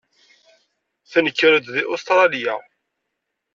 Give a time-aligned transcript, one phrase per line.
[1.11, 2.55] Tenker-d deg Ustṛalya.